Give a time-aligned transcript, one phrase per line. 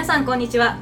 [0.00, 0.78] 皆さんこんにちは。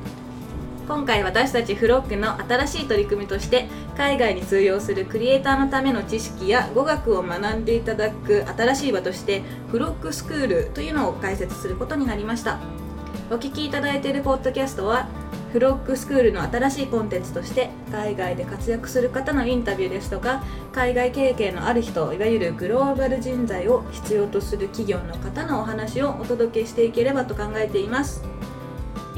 [0.86, 3.66] 今回私たちフロックの新しい取り組みとして
[3.96, 9.42] 海外に通用するクリエイターのための知識や語学を学んでいただく新しい場として
[9.72, 12.60] フロックスクールというのを開設することになりました。
[13.28, 15.08] お聞きいただいているポッドキャストは
[15.52, 28.37] フロックスクールの新しいコンテンツとして海外で活躍する方のインタビューですとか海外経験のある人いわゆるグローバル人材を必要とする企業の方のお話をお届けしていければと考えています。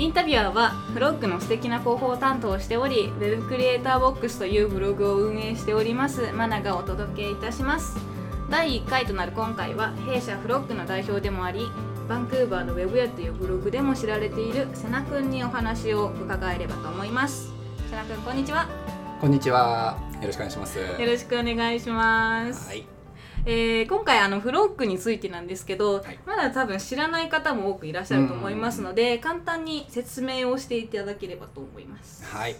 [0.01, 6.33] インタビュアーはフロックの素敵な広報担当をしており Web クリエイターボックスというブログを運営しております。
[6.33, 7.99] マナがお届けいたします。
[8.49, 11.67] 第1回となる今回は弊社フロックの代表でもあり
[12.09, 17.53] バンクーバーのウェブ屋というブログでも知られている瀬名くんにお話を伺えればと思います。
[17.91, 18.69] 瀬名くんこんにちは。
[19.21, 19.99] こんにちは。
[20.23, 20.79] よろしくお願いします。
[20.79, 22.69] よろしくお願いします。
[22.69, 23.00] はい
[23.47, 26.19] えー、今回あのフロックについてなんですけど、はい。
[26.27, 32.25] まだ多分知らない方も多くいらっしゃると思いますので、簡単に説明をしていただければと思います。
[32.25, 32.57] はい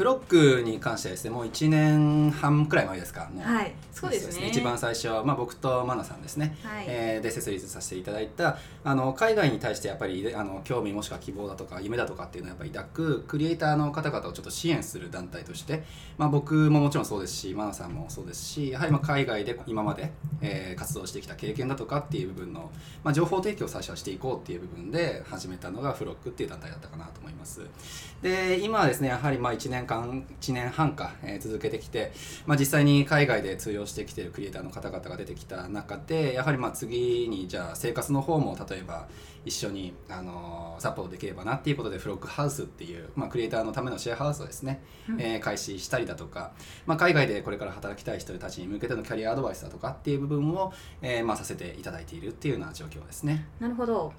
[0.00, 4.48] フロックに関してはですねもう1年半くらい前ですかもうはい、そうですね。
[4.48, 6.84] 一番最初は、まあ、僕とマナさんですね、はい。
[6.88, 15.82] えーで設立させていただいたあの海外に対してやっぱりあの興味もしくは希望だとか夢だとかっていうのをやっぱり抱くクリエイターの方々をちょっと支援する団体として、
[16.16, 22.70] まあ、僕ももちろんそうですしマナさんもそうですしやはりまあ海外で今まで、えー活動してきた経験だとかっていう部分の、
[23.04, 27.60] まあ、情報提供を最初はしていこうっていう部分で始めたのがフロックっていう団体だったかなと思います。
[28.22, 32.12] で今はですねやはりまあ1年間1年半か、えー続けてきて、
[32.46, 39.08] まあ、実際に海外で通用してきているクリエイターの方々が出てきた中でやはりまあ次にじゃあ生活の方も例えば
[39.44, 46.52] 一緒に、あのーサポートできればなっていうことでフロックハウスっていう、まあ、クリエイターのためのシェアハウスをですね、うんえー開始したりだとか、
[46.86, 53.46] まあ、海外でこれから働きたい人たちに向けてのキャリアアドバイスだとかっていう部分を、えーまあ、させていただいているっていうような状況ですね。
[53.58, 54.12] なるほど。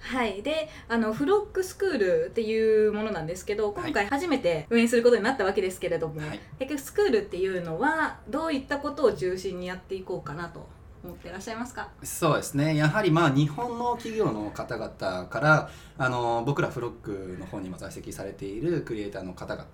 [0.00, 6.40] はい、であのフロックスクールっていうものなんですけど今回初めて運営することになったわけですけれども、はい。
[6.58, 10.66] 結局スクールっていうのはどういったことを中心にやっていこうかなと
[11.04, 11.88] 思ってらっしゃいますか？
[12.02, 12.76] そうですね。
[12.76, 19.66] やはりまあ日本の企業の方々からあの僕らフロックの方に今在籍されているクリエイターの方々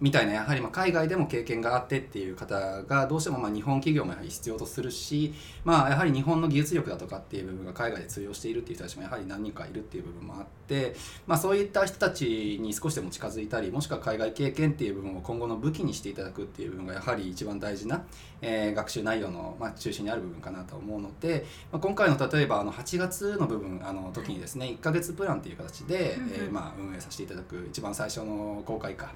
[0.00, 5.32] みたいなやはりまあ海外でも経験があってっていう方がどうしてもまあ日本企業もやはり必要とするし、
[5.64, 10.94] まあ、やはり日本の技術力だとかっていう部分が海外で通用しているっていう人たちもやはり何人かいるっていう部分もあって、
[11.26, 18.04] まあ、そういった人たちに少しでも近づいたりもしくは海外経験っていう部分を今後の武器にしていただくっていう部分がやはり一番大事な、
[18.40, 29.12] えー学習内容のまあ中心にある部分かなと思うので、まあ、今回の例えばあの8月の部分あの時にですね1ヶ月プランっていう形で、えーまあ、運営させていただく一番最初の公開か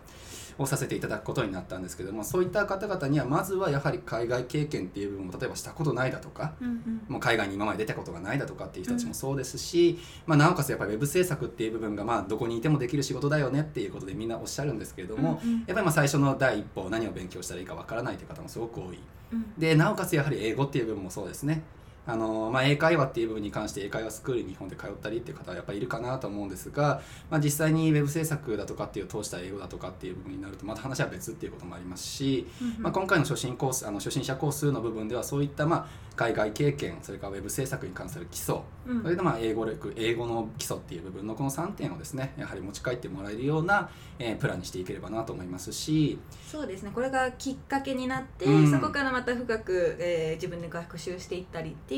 [0.59, 7.03] をさせていただくことになったんですけどもそういった方々にはまずはやはり海外経験っていう部分を例えばしたことないだとかうんうん。
[7.09, 15.59] もう海外に今まで出たことがないだとかっていう人たちもそうですし、まあ、なおかつやっぱりウェブ制作っていう部分がまあどこにいてもできる仕事だよねっていうことでみんなおっしゃるんですけれども、うんうん。
[15.61, 18.99] やっぱりまあ最初の第一歩何を勉強したらいいかわからないという方もすごく多い。
[19.33, 19.55] うん。
[19.57, 21.63] でなおかつやはり英語っていう部分もそうですね
[22.09, 32.83] あのまあ、英会話っていう部分に関して英会話スクールに日本で通ったりっていう方はやっぱりいるかなと思うんですが、まあ、実際にウェブ制作だとかっていう通した英語だとかっていう部分になるとまた話は別っていうこともありますし、うんうん。
[32.83, 39.03] まあ、今回の初心コースあの初心者コースの部分ではそういったまあ海外経験それからウェブ制作に関する基礎うん。
[39.03, 46.19] それでまあ英語力英語の基礎っていう部分のこの3点をですねやはり持ち帰ってもらえるような、えープランにしていければなと思いますし。
[46.51, 46.91] そうですね。
[46.95, 48.71] これがきっかけになって、うん。
[48.71, 51.98] そこからまた深く、えー自分で学習していったりってい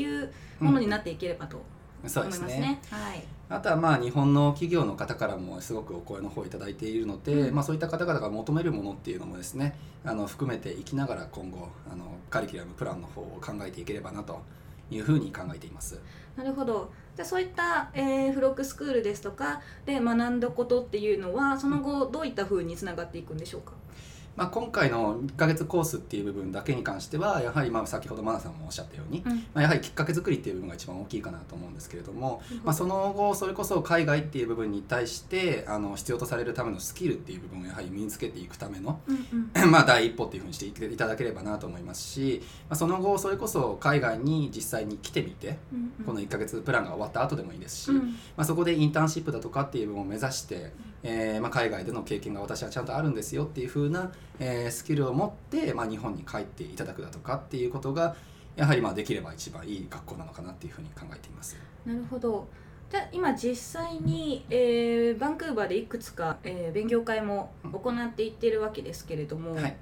[0.59, 1.65] ものになっていければと思
[2.01, 2.59] いますですね。
[2.59, 2.81] ね。
[2.89, 3.23] はい。
[3.49, 7.55] あとはまあ日本の企業の方からもすごくお声の方をいただいているので、うん。
[7.55, 9.75] まあ、そういった方々が求めるものっていうのもですね
[10.05, 14.41] あの含めていきながら今後あのカリキュラムプランの方を考えていければなと
[14.89, 15.99] いうふうに考えています。
[16.37, 16.89] なるほど。
[17.15, 23.73] じゃあそういった、えーフロックスクールですとかで学んだことっていうのはその後どういったふうにつながっていくんでしょうか、
[24.35, 29.35] まあ、今回の1ヶ月コースっていう部分だけに関してはやはりまあ先ほどマナさんもおっしゃったように、うん。
[29.35, 32.57] まあ、やはりきっかけ作りっていう部分が一番大きいかなと思うんですけれども、うん。
[32.63, 39.71] まあ、その後それこそ海外っていう部分に対してあの必要とされるためのスキルっていう部分をやはり身につけていくためのうんうん。
[39.71, 46.05] まあ第一歩っていうふうにしていただければなと思いますし、まあ、その後それこそ海外に実際に来てみてうんうん。
[46.05, 47.97] この1ヶ月プランが終わった後でもいいですし、うん。
[47.97, 48.05] ま
[48.37, 50.71] あ、そこでインターンシップだとかっていう部分を目指して、
[51.03, 58.15] えーまあ、海外での経験が私はちゃんとあるんですよっていう風な、えースキルを持って、まあ、日本に帰っていただくだとかっていうことが
[58.55, 61.57] やはりまあできれば一番いい学校なのかなっていうふうに考えています。
[61.85, 62.47] なるほど。
[62.91, 69.77] じゃあ今実際に、えーバンクーバーでいくつか、えー勉強会も行っていってるわけですけれども、はい。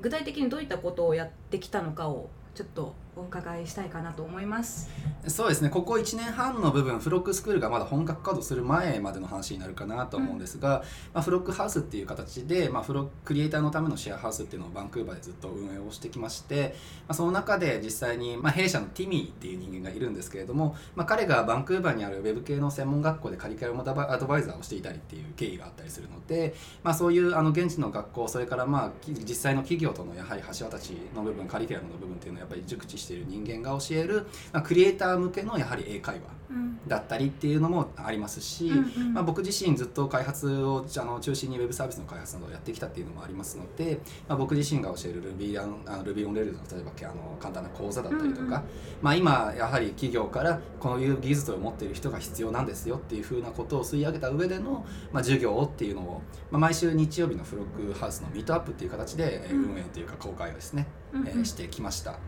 [0.00, 4.90] 具体的にどういったことをやってきたのかをちょっとお伺いしたいかなと思います。
[5.26, 10.82] そうですねここ1年半の部分フロックスクールがまだ本格稼働する前までの話になるかなと思うんですが、
[11.12, 16.74] まあ、フロックハウスっていう形で、まあ、フロクリエイターのためのシェアハウスっていうのをバンクーバーでずっと運営をしてきまして、
[17.06, 36.80] まあ、その中で実際に、まあ、弊社のティミーっていう人間がいるんですけれども、まあ、彼がバンクーバーにあるウェブ系の専門学校でカリキュラムアドバイザーをしていたりっていう経緯があったりするので、まあ、そういうあの現地の学校それからまあき実際の企業とのやはり橋渡しの部分カリキュラムの部分っていうのをやっぱり熟知している人間が教える、まあ、クリエイター向けのやはり英会話うん。
[36.88, 39.12] だったりっていうのもありますし、うんうん。
[39.14, 48.62] まあ、僕自身ずっと開発をあの中心にウェブサービスの開発などをやってきたっていうのもありますので、まあ、僕自身が教える Ruby あの Ruby on Rails の例えばあの簡単な講座だったりとか、うんうん。
[49.02, 61.28] まあ、今やはり企業からこういう技術を持っている人が必要なんですよっていうふうなことを吸い上げた上での、まあ、授業っていうのを、まあ、毎週日曜日のフロックハウスのミートアップっていう形で、運営というか公開をですね、うんうん。
[61.28, 62.18] えーしてきました。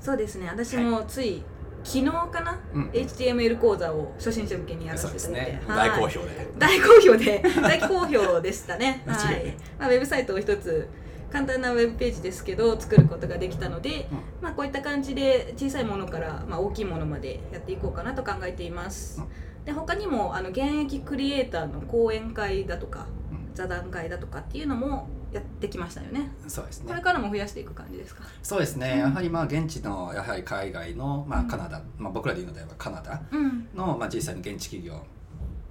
[0.00, 0.48] そうですね。
[0.48, 1.42] 私もつい、
[1.84, 2.90] 昨日かな、うん。
[2.90, 5.90] HTML 講座を初心者向けにやらせていただいて、ね、はい。
[5.90, 6.48] 大好評で。
[6.58, 7.42] 大好評で。
[7.62, 9.02] 大好評でしたね。
[9.06, 9.52] 間は違い。
[9.78, 10.88] まあ、ウェブサイトを一つ
[11.30, 14.18] 簡単なウェブページですけど作ることができたので、うん。
[14.42, 19.20] まあ、こういった感じで小さいものから、まあ、大きいものまでやっていこうかなと考えています。
[19.20, 19.28] うん。
[19.64, 23.54] で他にもあの現役クリエイターの講演会だとかうん。
[23.54, 26.30] 座談会だとかっていうのもやってきましたよね。
[26.46, 26.88] そうですね。
[26.88, 28.24] これからも増やしていく感じですか？
[28.42, 28.98] そうですね、うん。
[28.98, 31.48] やはりまあ現地のやはり海外の、まあ、うん。
[31.48, 33.68] カナダ、まあ、僕らで言うのであればカナダうん。
[33.74, 35.04] の、まあ、実際の現地企業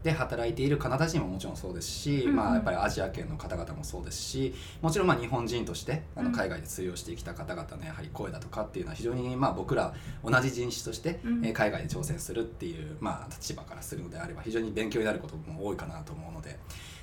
[0.03, 2.35] で働いているカナダ人ももちろんそうですし、うんうん。
[2.35, 6.31] まあ、やっぱりアジア圏の方々もそうですしもちろんまあ日本人としてあうん。
[6.31, 11.19] の海外で通用してきた方々のやはり声だとかっていうのは非常にまあ僕ら同じ人種として、
[11.53, 16.59] 海外で挑戦するっていう、まあ、立場からするのであれば非常に勉強になることも多いかなと思うので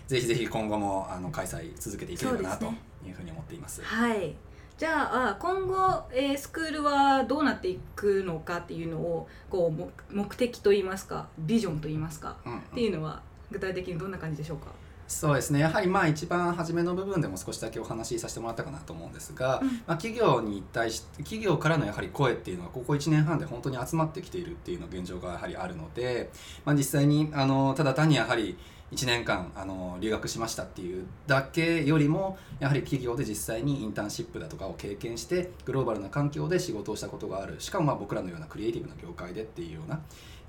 [0.06, 2.66] ぜひぜひ今後もあの開催続けていければなと
[3.06, 3.82] いうふうに思っています。
[3.82, 4.34] はい。
[4.78, 12.58] じゃあ今後、えースクールはどうなっていくのかっていうのをこう目目的といいますかビジョンといいますかうんうん。
[12.58, 14.68] っていうのは具体的にどんな感じでしょうか、
[15.12, 15.60] そうですね。
[15.60, 19.68] やはりまあ一番初めの部分でも少しだけお話しさせてもらったかなと思うんですが、うん。
[19.68, 26.30] まあ、企業に対して企業からのやはり声っていうのはここ1年半で本当に集まってきているっていうの現状がやはりあるので、
[26.64, 28.56] まあ、実際にあのただ単にやはり
[28.92, 37.56] 1年間あの留学しましたっていうだけよりもやはり企業で実際にインターンシップだとかを経験してグローバルな環境で仕事をしたことがある。
[37.58, 40.00] しかもまあ僕らのようなクリエイティブな業界でっていうような、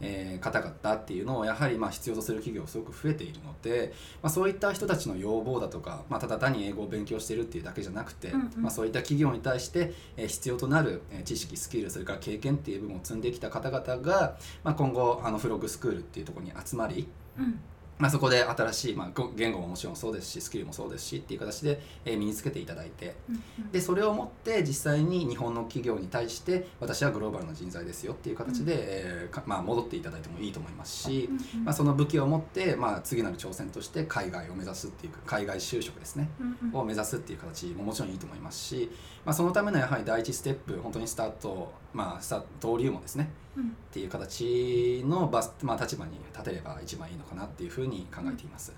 [0.02, 8.64] えー方々っていうのをやはりまあ必要とする企業すごく増えているので、まあ、そういった人たちの要望だとか、まあ、ただ単に英語を勉強してるっていうだけじゃなくて、うんうん。
[8.64, 17.08] まあ、そういった企業に対して、えー必要となるえー知識スキルそれから経験っていう部分を積んできた方々が、まあ、今後あのフログスクールっていうところに集まり、
[17.40, 17.60] うん
[18.00, 31.30] まあ、そこで新しい、まあ、ご言語ももちろんそうですしスキルもそうですしっていう形で、えー身につけていただいてうんでそれをもって実際に日本の企業に対して私はグローバルな人材ですよっていう形で、えまあ、戻っていただいてもいいと思いますし、
[31.64, 36.30] まあ、その武器を持って、まあ、次なる挑戦として海外を目指すっていうか海外就職ですね
[36.72, 38.92] を目指すっていう形ももちろんいいと思いますし、
[39.26, 43.30] まあ、そのためのやはり第一ステップ本当にスタート、まあ、ス登竜門ですね。
[43.56, 43.64] うん。
[43.64, 48.74] っていう形のバス、まあ、立場に立てれば一番いいのかなっていうふうに考えています。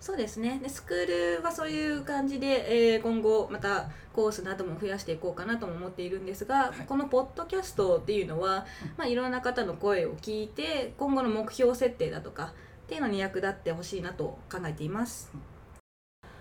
[0.00, 0.60] そうですね。
[0.62, 6.86] でスクールはそういう感じで、えー今後またコースなども増やしていこうかなとも思っているんですが、はい。
[6.86, 8.66] このポッドキャストっていうのは、
[8.96, 12.52] まあ、いろんな方の声を聞いて今後の目標設定だとか
[12.84, 15.32] っていうのに役立ってほしいなと考えています。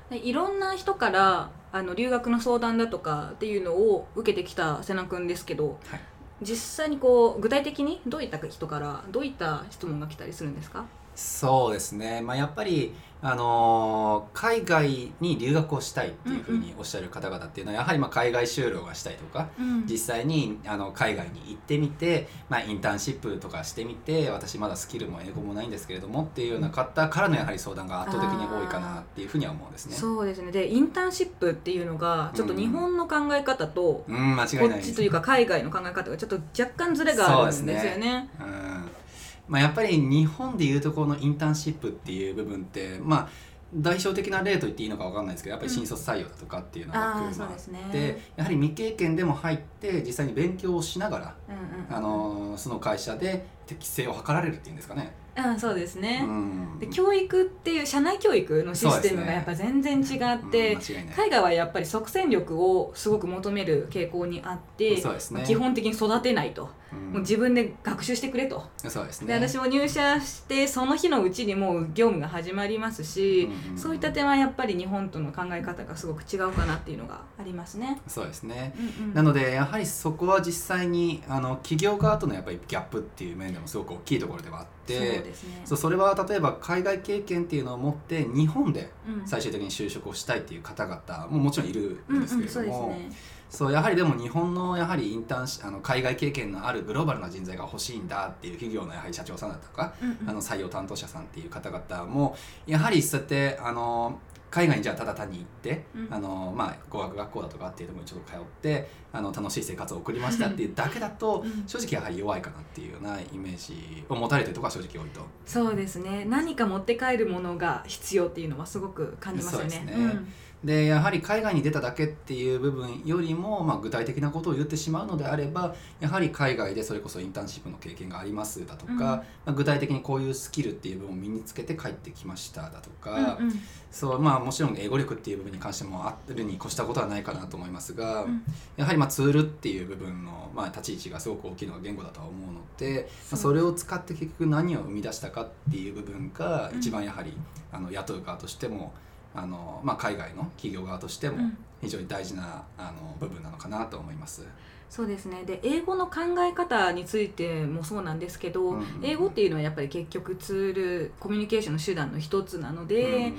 [0.09, 6.01] でいろんな人からあの留学の相談だとかっていうのを受けてきた瀬名君ですけどはい
[6.43, 10.85] 実際にこう具体的にどういった人からどういった質問が来たりするんですか？
[11.15, 19.85] そうですね、まあ、やっぱり、あのー海外に留学をしたいっていうふうにおっしゃる方々っていうのはやはりまあ海外就労がしたいとかうん。
[19.87, 29.95] 実際にあの海外に行ってみて、まあ、インターンシップとかしてみて私まだスキルも英語もないんですけれどもっていうような方からのやはり相談が圧倒的に多いかなっていうふうには思うんですね。
[29.95, 30.51] そうですね。
[30.51, 38.29] でインターンシップっていうのがちょっと日本の考え方と、うん、間違いこっちというか海外の考え方がちょっと若干ずれがあるんですよね。
[38.41, 39.02] うん
[39.47, 43.29] まあ、やっぱり日本でいうところのインターンシップっていう部分ってまあ
[43.75, 47.79] 代表的な例と言っていいのかわかんないですけどやっぱり新卒採用だとかっていうのが来るのですね。
[47.91, 55.13] てやはり未経験でも入って実際に勉強をしながら、うんうん、あのその会社で適性を図られるっていうんですかね。
[55.35, 56.21] あそうですね。
[56.23, 60.81] うんで教育っていう社内教育のシステムがやっぱ全然違って、うん
[61.15, 66.69] 海外はやっぱり即戦力をすごく求める傾向にあって、ね基本的に育てないと。
[66.95, 68.63] うんもう自分で学習してくれと。
[68.77, 77.99] そうですねで私も入社してその日のうちにもう業務が始まりますし、うんうんそういった点はやっぱり日本との考え方がすごく違うかなっていうのがありますね。
[78.07, 85.23] そうですねうんうんなのでやはりそこは実際にあの企業側とのやっぱりギャップっていう面でもすごく大きいところではあってね。
[85.65, 93.42] そうそれは例えば海外経験っていうのを持って日本でうん最終的に就職をしたいっていう方々ももちろんいるんですけれども、うんうん、そうですね。
[93.53, 104.19] そうやはりでも日本のやはりインターンしあの海外経験のあるグローバルな人材が欲しいんだっていう企業のやはり社長さんだとか、うんうんあの採用担当者さんっていう方々もやはりそうやってあの
[104.49, 115.21] 海外にじゃあただ単に行って、うんあのまあ、語学学校だとかっていうところにちょっと通ってあの楽しい生活を送りましたっていうだけだとうん正直やはり弱いかなっていうようなイメージを持たれてるところは正直多いと。
[115.45, 116.25] そうですね。
[116.25, 119.69] 何か持って帰るものが必要っていうのはすごく感じますよね。
[119.69, 120.25] そうですね
[120.63, 128.99] でやはり海外に出ただけっていう部分よりも、まあ、具体的なことを言ってしまうのであればやはり海外でそれこそインターンシップの経験がありますだとか、うん。
[128.99, 133.53] まあ、具体的にこういうスキルっていう部分を身につけて帰ってきましただとか、うんうん。
[133.91, 138.43] そうまあ、もちろん英語力っていう部分に関してもあるに越したことはないかなと思いますが、うん。
[138.77, 147.33] やはりまあツールっていう部分の、まあ、立ち位置がすごく大きいのが言語だとは思うので、まあ、それを使って結局何を生み出したかっていう部分がうん一番やはり、
[147.71, 148.93] あの雇う側としても
[149.33, 154.47] あの、まあ、海外の企業側としてもうん非常に大事なあの部分なのかなと思います。
[154.89, 163.33] そうですねで英語の考え方についてもそうなんですけど、うんうん英語っていうのはやっぱり結局ツールコミュニケーションの手段の一つなので、うんうん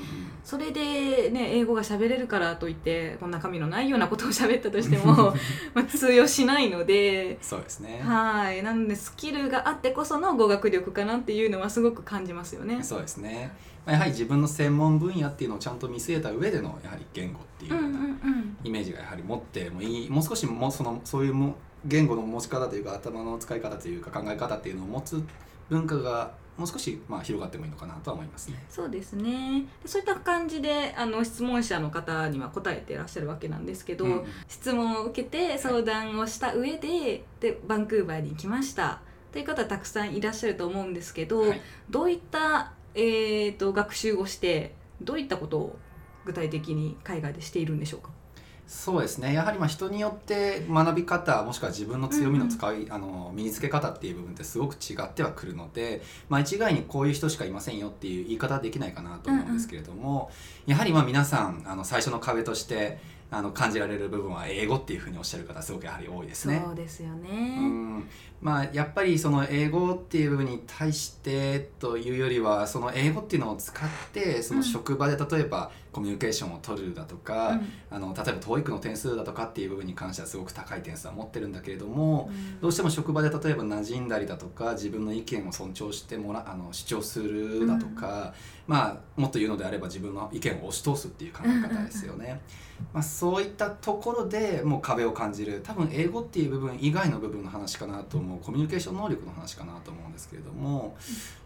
[0.44, 5.34] それで、ね、英語が喋れるからといってこんな中身のないようなことを喋ったとしても
[5.72, 7.38] まあ通用しないので。
[7.40, 8.02] そうですね。
[8.04, 12.82] はいなのでスキルがあってこその語学力かなっていうのはすごく感じますよね。
[12.82, 13.52] そうですね。
[13.86, 18.56] まあやはり自分の専門分野っていうのをちゃんと見据えた上でのやはり言語っていうようんなうん。
[18.64, 25.22] イメージがやはり持ってもいいもう少しもそのそういうも言語の持ち方というか頭の使い方というか考え方っていうのを持つ
[25.68, 28.64] 文化がもう少しまあ広がってもいいのかなとは思いますね。
[28.70, 29.64] そうですね。
[29.82, 34.24] でそういった感じであの質問者の方には答えてらっしゃるわけなんですけど、うん。
[34.46, 39.00] 質問を受けて相談をした上ででバンクーバーに来ました。
[39.32, 41.60] という方たくさんいらっしゃると思うんですけど、はい。
[41.90, 45.78] どういった、えー、と学習をしてどういったことを
[46.24, 48.10] 具体的に海外でしているんでしょうか？
[48.66, 49.34] そうですね。
[49.34, 60.30] やはりまあ人によって学び方もしくは自分の強みの使い、あの身につけ方っていう部分ってすごく違ってはくるので、まあ、一概にこういう人しかいませんよっていう言い方はできないかなと思うんですけれども、
[60.64, 62.98] やはりまあ皆さんあの最初の壁として
[63.30, 66.62] あの感じられる部分は英語っていうふうにおっしゃる方すごくやはり多いですね。
[66.64, 67.58] そうですようね。
[67.58, 68.08] ん
[68.40, 77.68] まあ、やっぱりその英語っていう部分に対してというよりはその英語っていうのを使ってその職場で例えばコミュニケーションを取るだとか、うん。
[77.90, 82.60] あの例えば TOEIC の点数だとかっていう部分に関してはすごく高い点数は持ってるんだけれども、うん。
[82.60, 88.34] どうしても職場で例えば馴染んだりだとか自分の意見を尊重してもらあの主張するだとか、
[88.66, 92.40] まあ、もっと言うのであれば自分の意見を押し通すっていう考え方ですよね。
[92.92, 100.96] まあ、そういったところでもう壁を感じる多分英語っていう部分以外の部分の話かなと思うコミュニケーション能力の話かなと思うんですけれども、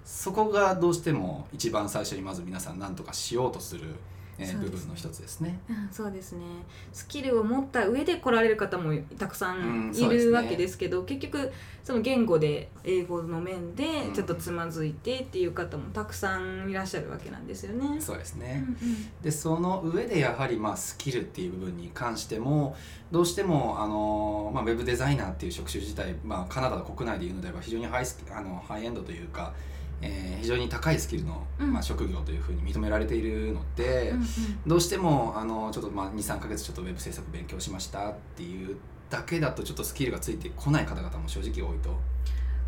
[0.05, 3.95] そこがどうしても一番最初にまず皆さん何とかしようとする、
[4.38, 5.59] え部分の一つですね。
[5.68, 6.45] うんそうですね。
[6.92, 11.52] スキルを持った上で来られる方もたくさうんんいるわけですけど、結局
[11.83, 14.14] その言語で英語の面でうん。
[14.14, 18.00] ちょっとつまずいてっていう方もたくさんいらっしゃるわけなんですよね。
[18.00, 19.23] そうですね、うんうん。
[19.23, 22.76] でその上でやはりまあスキルっていう部分に関しても
[23.11, 29.54] どうしてもあの、まあ、ウェブデザイナーっていう職種自体、まあ、カナダ国内でいうのであれば非常にハイあのハイエンドというか、
[30.02, 34.26] えー非常に高いスキルの、うんまあ、職業というふうに認められているので、うんうん
[34.67, 38.76] どうしてもあのちょっとまあ23か月ちょっとウェブ制作勉強しましたっていう
[39.11, 41.90] だけだとちょっとスキルがついてこない方々も正直多いと。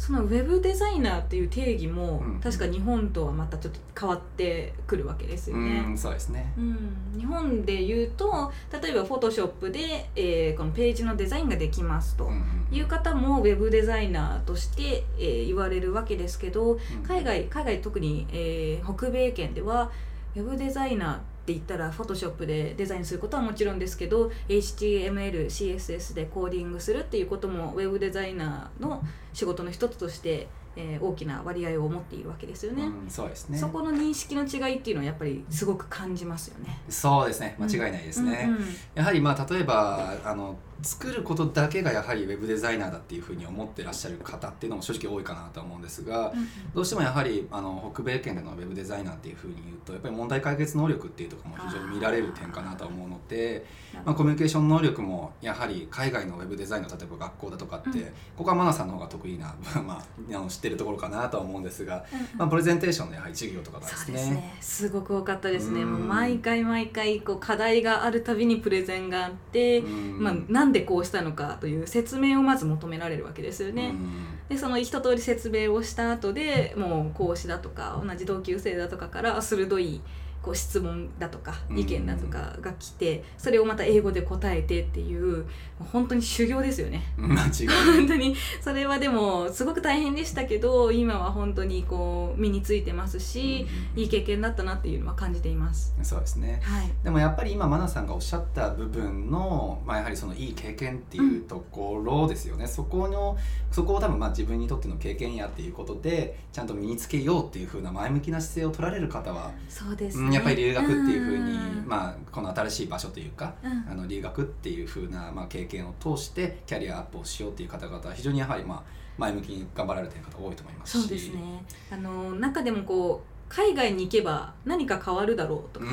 [0.00, 5.84] そのウェブデザイナーっていう定義も、うん確か日本とはまたちょっと変わってくるわけですよね。
[5.86, 6.50] うんそうですね。
[6.56, 8.50] うん、日本で言うと
[8.82, 12.30] 例えばフォトショップで、えーこのページのデザインができますと
[12.72, 19.90] いう方もウェブデザイナーとして、えー言われるわけですけどうん海外海外特に、えー北米圏では
[20.34, 32.84] ウェブデザイナーって言ったらフォトショップでデザインすることはもちろんですけど HTML、CSS でコーディングするっていうこともウェブデザイナーの仕事の一つとして、えー大きな割合を持っているわけですよね。
[32.84, 36.78] うん、そうですねそこの認識の違いっていうのはやっぱりすごく感じますよね。
[36.88, 38.60] そうですね間違いないですね、うんうん
[38.94, 46.32] やはりまあ例えばあの作ることだけがやはりウェブデザイナーだっていうふうに思ってらっしゃる方っていうのも正直多いかなと思うんですが、
[46.74, 53.64] どうしてもやはりあの北米圏でのウェブデザイナーっていうふうに言うとやっぱり問題解決能力っていうところも非常に見られる点かなと思うので
[54.04, 58.04] まあ、コミュニケーション能力もやはり海外のウェブデザインの例えば学校だとかって、うん。
[58.36, 59.54] ここはマナさんの方が得意な、
[59.86, 62.26] まあ、あの知ってるところかなとは思うんですが、うんうん。
[62.38, 64.30] まあ、プレゼンテーションのやはり授業とかがですね。
[64.30, 64.56] ね。
[64.60, 65.82] すごく多かったですね。
[65.82, 65.92] うん。
[65.92, 70.22] もう毎回毎回こう課題があるたびにプレゼンがあって、うん。
[70.22, 70.34] まあ、
[70.70, 73.88] なんでこうしたのかという説明をまず求められるわけですよね。
[73.88, 80.00] うんでその一通り説明をした後でもう講師だとか同じ同級生だとかから鋭い
[80.42, 81.78] こう質問だとかうん。
[81.78, 85.46] 意見だとかが来てそれをまた英語で答えてっていう
[85.92, 87.02] 本当に修行ですよね。
[87.16, 87.76] 間違いない。
[87.96, 88.36] 本当に。
[88.60, 93.66] それはでもすごく大変でしたけど今は本当にこう身についてますし、
[93.96, 95.94] いい経験だったなっていうのは感じています。
[96.02, 96.60] そうですね。
[96.62, 103.36] はい、でもやっぱり今マナさんがおっしゃった部分の、まあ、やはりそのいい経験っていうところですよね、そこの
[103.70, 110.26] そこを多分まあ自分にとっての経験やっていうことでちゃんと身につけようっていうふうな前向きな姿勢を取られる方は、そうですね。
[110.26, 111.84] うんやっぱり留学っていうふうに、ん。
[111.86, 113.86] まあ、この新しい場所というか、うん。
[113.90, 118.82] あの留学っていうふうな、まあ、経験を通してキャリアアップをしようっていう方々は非常にやはり、まあ、
[119.18, 121.00] 前向きに頑張られてる方多いと思いますし。
[121.02, 121.64] そうですね。
[121.90, 125.86] あの中でもこう海外に行けば何か変わるだろうとか、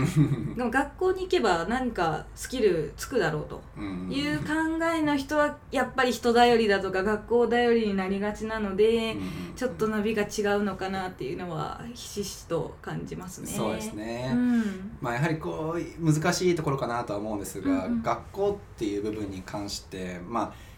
[0.55, 3.61] でも学校に行けば何かスキルつくだろうと。
[3.75, 4.11] うん。
[4.11, 4.53] いう考
[4.95, 9.55] えの人はやっぱり人頼りだとか学校頼りになりがちなので、うん。
[9.55, 13.47] ちょっとナビが違うのかなっていうのはひしひしと感じますね。
[13.47, 14.97] そうですね、うん。
[15.01, 18.01] まあ、やはりこう難しいところかなとは思うんですが、うんうん。
[18.03, 20.76] 学校っていう部分に関してまあ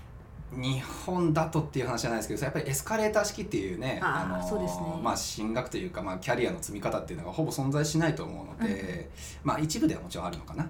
[0.51, 4.99] 日本だとっていう話じゃないですけどやっぱりエスカレーター式っていうねあーのそうですね。
[5.01, 9.09] まあ、進学というか、まあ、キャリアの積み方っていうのがほぼ存在しないと思うので、
[9.43, 10.69] まあ、一部ではもちろんあるのかな。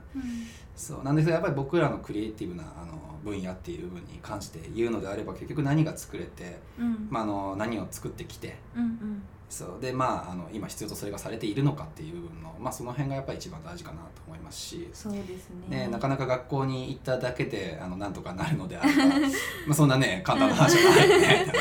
[0.75, 1.03] そう。
[1.03, 2.93] なんですけどやっぱり僕らのクリエイティブなあの
[3.23, 7.07] 分野っていう部分に関して言うのであれば結局何が作れて、うん。
[7.09, 9.81] まあ、あの何を作ってきてうんうんそう。
[9.81, 15.85] でまああの今必要とそれがされているのかっていう部分の、まあ、その辺がやっぱり一番大事かなと思いますし、そうですね。
[15.85, 19.05] ね、なかなか学校に行っただけであのなんとかなるのであれば
[19.67, 21.53] まあそんなね簡単な話じゃないよね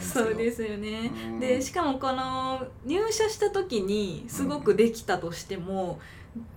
[0.00, 1.10] そうですよね。
[1.26, 1.40] うん。
[1.40, 6.00] でしかもこの入社した時にすごくできたとしても、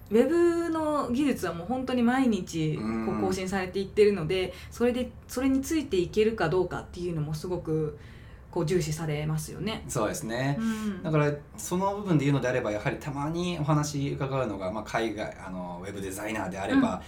[0.09, 3.17] ウェブの技術はもう本当に毎日こうん。
[3.19, 7.97] う更新されていってるのでそれでそれについていけるかどうかっていうのもすごく
[8.51, 9.83] こう重視されますよね。
[9.87, 11.03] そうですね、うん。
[11.03, 17.01] だからその部分で言うのであればやはりたまにお話伺うのが、まあ、海外あのウェブデザイナーであれば、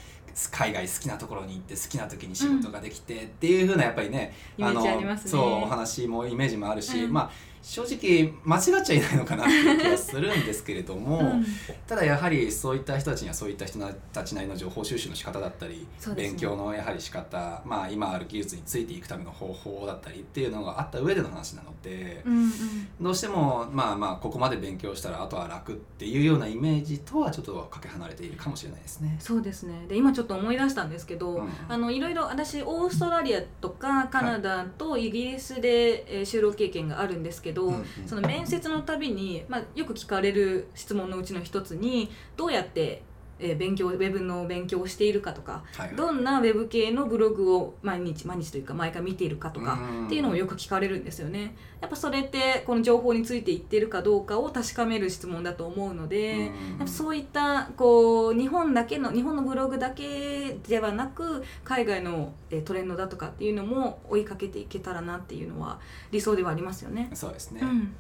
[0.52, 5.32] 海外好きなところに行って好きな時に仕事ができてっていうふうなやっぱりねありますね。
[5.32, 7.14] そうお話もイメージもあるし、うん。
[7.14, 11.46] まあ正直間違っちゃいないのかなっていう気がするんですけれども、うん
[11.88, 13.80] ただやはりそういった人たちにはそういった人
[14.12, 22.22] たちなりの情報収集の仕方だったり、ね勉強のやはり仕方、まあ、今ある技術についていくための方法だったりっていうのがあった上での話なので。
[22.26, 22.52] うんうん
[23.00, 29.18] どうしてもまあまあここまで勉強したらあとは楽っていうようなイメージとはちょっとかけ離れているかもしれないですね。
[29.20, 37.86] そうですねで今ちょっと思い出したんですけど、うんあのいろいろ私オーストラリアとかカナダとイギリスで、えー就労経験があるんですけど、うんうん。
[38.06, 43.04] その面接のたびに、まあ、よく聞かれる質問のうちの一つにどうやって、
[43.40, 51.56] えー勉強ウェブの勉強をしているかとかはいはいどんなウェブ系のブログを毎日毎日というか毎回見ているかとかうんっていうのをよく聞かれるんですよね。
[51.82, 65.80] やっぱそれってこの情報についていってるかどうかを確かめる質問だと思うので、うんやっぱそういったこう日本だけの日本のブログだけではなく海外のえートレンドだとかっていうのも追いかけていけたらなっていうのは
[66.12, 67.10] 理想ではありますよね。
[67.14, 67.62] そうですね。
[67.62, 67.94] うん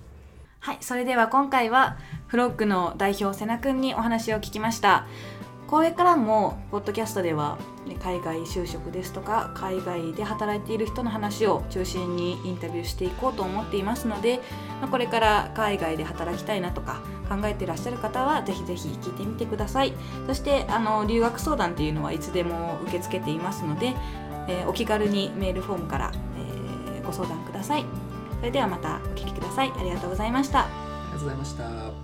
[0.63, 1.97] はい、それでは今回は
[2.27, 5.05] フロックの代表瀬名くんにお話を聞きました。
[5.67, 7.57] これからもポッドキャストでは
[8.01, 14.39] 海外就職ですとか海外で働いている人の話を中心にインタビューしていこうと思っていますので、
[14.81, 19.93] まこれから海外で働きたいなとか考えていらっしゃる方はぜひぜひ聞いてみてください
[20.27, 23.87] そしてあの留学相談っていうのはいつでも受け付けていますので、
[24.47, 27.85] えーお気軽にメールフォームから、えーご相談ください
[28.43, 32.02] それではまたお聞きくださいありがとうございましたありがとうございました。